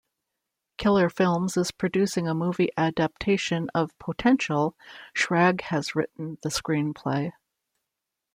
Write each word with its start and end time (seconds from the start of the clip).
Killer 0.79 1.11
Films 1.11 1.55
is 1.57 1.69
producing 1.69 2.27
a 2.27 2.33
movie 2.33 2.71
adaptation 2.75 3.69
of 3.75 3.95
"Potential"; 3.99 4.75
Schrag 5.15 5.61
has 5.61 5.93
written 5.93 6.39
the 6.41 6.49
screenplay. 6.49 7.33